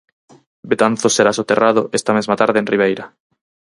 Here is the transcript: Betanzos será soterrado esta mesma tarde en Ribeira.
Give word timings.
Betanzos 0.69 1.15
será 1.17 1.31
soterrado 1.39 1.81
esta 1.99 2.15
mesma 2.17 2.35
tarde 2.41 2.57
en 2.61 2.69
Ribeira. 2.73 3.05